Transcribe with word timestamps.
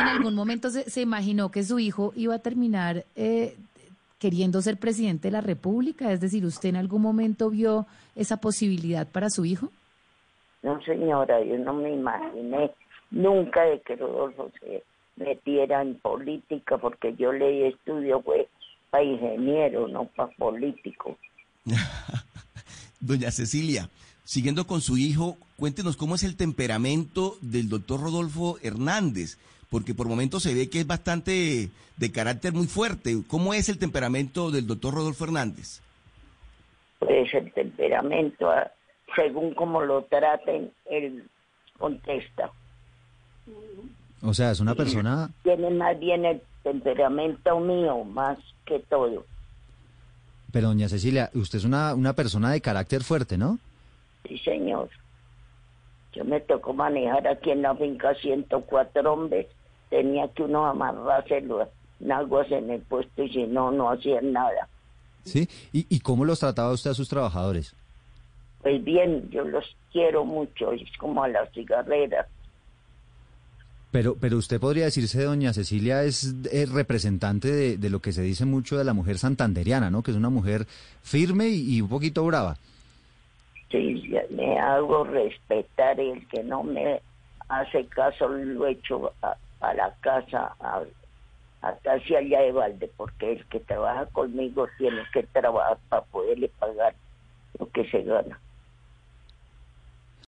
en 0.00 0.08
algún 0.08 0.34
momento 0.34 0.70
se, 0.70 0.88
se 0.88 1.00
imaginó 1.00 1.50
que 1.50 1.62
su 1.62 1.78
hijo 1.78 2.12
iba 2.16 2.34
a 2.34 2.38
terminar 2.38 3.04
eh, 3.16 3.56
queriendo 4.18 4.60
ser 4.62 4.78
presidente 4.78 5.28
de 5.28 5.32
la 5.32 5.40
República? 5.40 6.12
Es 6.12 6.20
decir, 6.20 6.44
¿usted 6.44 6.70
en 6.70 6.76
algún 6.76 7.02
momento 7.02 7.50
vio 7.50 7.86
esa 8.14 8.38
posibilidad 8.38 9.06
para 9.06 9.30
su 9.30 9.44
hijo? 9.44 9.70
No, 10.62 10.82
señora, 10.82 11.42
yo 11.44 11.56
no 11.58 11.74
me 11.74 11.92
imaginé 11.92 12.70
nunca 13.10 13.62
de 13.62 13.80
que 13.80 13.96
Rodolfo 13.96 14.50
se 14.60 14.82
metiera 15.16 15.82
en 15.82 15.94
política, 15.96 16.78
porque 16.78 17.14
yo 17.16 17.32
leí 17.32 17.64
estudio 17.64 18.20
fue 18.22 18.48
para 18.90 19.04
ingeniero, 19.04 19.88
no 19.88 20.04
para 20.06 20.30
político. 20.32 21.16
Doña 23.00 23.30
Cecilia, 23.30 23.88
siguiendo 24.24 24.66
con 24.66 24.80
su 24.80 24.96
hijo, 24.96 25.36
cuéntenos 25.56 25.96
cómo 25.96 26.16
es 26.16 26.24
el 26.24 26.36
temperamento 26.36 27.36
del 27.40 27.68
doctor 27.68 28.00
Rodolfo 28.00 28.58
Hernández, 28.62 29.38
porque 29.70 29.94
por 29.94 30.08
momentos 30.08 30.42
se 30.42 30.54
ve 30.54 30.70
que 30.70 30.80
es 30.80 30.86
bastante 30.86 31.70
de 31.96 32.12
carácter 32.12 32.52
muy 32.52 32.66
fuerte. 32.66 33.16
¿Cómo 33.26 33.54
es 33.54 33.68
el 33.68 33.78
temperamento 33.78 34.50
del 34.50 34.66
doctor 34.66 34.94
Rodolfo 34.94 35.24
Hernández? 35.24 35.80
Pues 36.98 37.32
el 37.34 37.52
temperamento, 37.52 38.50
ah, 38.50 38.70
según 39.14 39.54
como 39.54 39.82
lo 39.82 40.02
traten, 40.04 40.70
él 40.90 41.24
contesta. 41.78 42.50
O 44.22 44.34
sea, 44.34 44.50
es 44.50 44.60
una 44.60 44.74
persona... 44.74 45.30
Tiene 45.42 45.70
más 45.70 45.98
bien 45.98 46.24
el 46.24 46.42
temperamento 46.62 47.60
mío, 47.60 48.04
más 48.04 48.38
que 48.64 48.80
todo. 48.80 49.24
Pero 50.52 50.68
doña 50.68 50.88
Cecilia, 50.88 51.30
usted 51.34 51.58
es 51.58 51.64
una, 51.64 51.94
una 51.94 52.14
persona 52.14 52.50
de 52.50 52.60
carácter 52.60 53.04
fuerte, 53.04 53.38
¿no? 53.38 53.58
Sí, 54.26 54.38
señor. 54.38 54.88
Yo 56.12 56.24
me 56.24 56.40
tocó 56.40 56.72
manejar 56.72 57.26
aquí 57.28 57.50
en 57.50 57.62
la 57.62 57.74
finca 57.74 58.14
104 58.14 59.12
hombres. 59.12 59.46
Tenía 59.90 60.28
que 60.28 60.42
uno 60.42 60.66
amarrarse 60.66 61.40
las 61.40 61.68
aguas 62.10 62.50
en 62.50 62.70
el 62.70 62.80
puesto 62.82 63.22
y 63.22 63.30
si 63.30 63.46
no, 63.46 63.70
no 63.70 63.90
hacían 63.90 64.32
nada. 64.32 64.68
¿Sí? 65.24 65.48
¿Y, 65.72 65.86
¿Y 65.88 66.00
cómo 66.00 66.24
los 66.24 66.40
trataba 66.40 66.72
usted 66.72 66.90
a 66.90 66.94
sus 66.94 67.08
trabajadores? 67.08 67.74
Pues 68.62 68.82
bien, 68.82 69.28
yo 69.30 69.44
los 69.44 69.64
quiero 69.92 70.24
mucho, 70.24 70.72
es 70.72 70.82
como 70.98 71.22
a 71.22 71.28
las 71.28 71.50
cigarreras. 71.52 72.26
Pero, 73.90 74.16
pero 74.20 74.36
usted 74.36 74.60
podría 74.60 74.84
decirse, 74.84 75.22
doña 75.22 75.54
Cecilia, 75.54 76.04
es, 76.04 76.34
es 76.52 76.70
representante 76.70 77.50
de, 77.50 77.78
de, 77.78 77.90
lo 77.90 78.00
que 78.00 78.12
se 78.12 78.20
dice 78.20 78.44
mucho 78.44 78.76
de 78.76 78.84
la 78.84 78.92
mujer 78.92 79.16
santanderiana, 79.16 79.90
¿no? 79.90 80.02
Que 80.02 80.10
es 80.10 80.16
una 80.16 80.28
mujer 80.28 80.66
firme 81.02 81.48
y, 81.48 81.76
y 81.76 81.80
un 81.80 81.88
poquito 81.88 82.24
brava. 82.26 82.58
Sí, 83.70 84.10
me 84.38 84.56
hago 84.56 85.02
respetar 85.02 85.98
y 85.98 86.10
el 86.10 86.28
que 86.28 86.44
no 86.44 86.62
me 86.62 87.02
hace 87.48 87.84
caso 87.86 88.28
lo 88.28 88.68
echo 88.68 89.12
a, 89.20 89.34
a 89.60 89.74
la 89.74 89.92
casa, 90.00 90.54
a, 90.60 90.82
a 91.62 91.76
casi 91.78 92.14
allá 92.14 92.42
de 92.42 92.52
balde, 92.52 92.88
porque 92.96 93.32
el 93.32 93.44
que 93.46 93.58
trabaja 93.58 94.06
conmigo 94.06 94.68
tiene 94.78 95.02
que 95.12 95.24
trabajar 95.24 95.78
para 95.88 96.02
poderle 96.02 96.48
pagar 96.60 96.94
lo 97.58 97.68
que 97.70 97.90
se 97.90 98.02
gana. 98.02 98.38